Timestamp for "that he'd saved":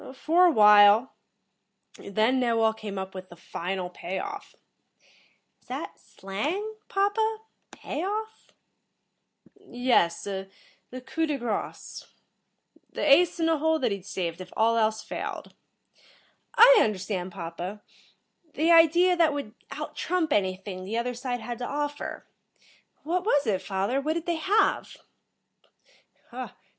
13.77-14.41